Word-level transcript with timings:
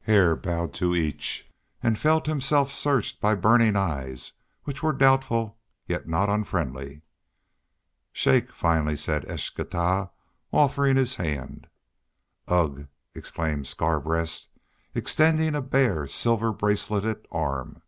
Hare 0.00 0.34
bowed 0.34 0.74
to 0.82 0.96
each 0.96 1.48
and 1.80 1.96
felt 1.96 2.26
himself 2.26 2.72
searched 2.72 3.20
by 3.20 3.36
burning 3.36 3.76
eyes, 3.76 4.32
which 4.64 4.82
were 4.82 4.92
doubtful, 4.92 5.58
yet 5.86 6.08
not 6.08 6.28
unfriendly. 6.28 7.02
"Shake," 8.12 8.50
finally 8.50 8.96
said 8.96 9.24
Eschtah, 9.28 10.10
offering 10.52 10.96
his 10.96 11.14
hand. 11.14 11.68
"Ugh!" 12.48 12.88
exclaimed 13.14 13.68
Scarbreast, 13.68 14.48
extending 14.92 15.54
a 15.54 15.62
bare 15.62 16.08
silver 16.08 16.52
braceleted 16.52 17.24
arm. 17.30 17.80